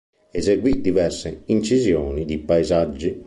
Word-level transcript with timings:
Eseguì 0.33 0.81
diverse 0.81 1.43
incisioni 1.45 2.25
di 2.25 2.39
paesaggi. 2.39 3.19